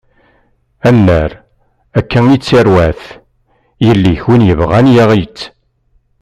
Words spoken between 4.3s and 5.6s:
yebɣun yaɣ-itt.